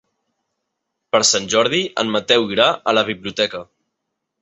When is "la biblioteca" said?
3.01-3.67